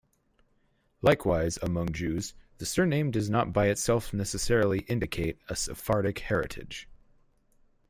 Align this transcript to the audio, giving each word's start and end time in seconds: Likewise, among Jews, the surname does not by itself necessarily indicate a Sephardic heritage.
Likewise, 1.03 1.59
among 1.61 1.89
Jews, 1.93 2.33
the 2.57 2.65
surname 2.65 3.11
does 3.11 3.29
not 3.29 3.53
by 3.53 3.67
itself 3.67 4.11
necessarily 4.15 4.79
indicate 4.87 5.37
a 5.47 5.55
Sephardic 5.55 6.17
heritage. 6.17 6.87